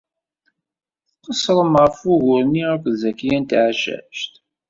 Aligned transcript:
Tqeṣṣrem 1.09 1.73
ɣef 1.81 1.97
wugur-nni 2.05 2.63
akked 2.73 2.93
Zakiya 3.01 3.37
n 3.39 3.43
Tɛeccact. 3.49 4.33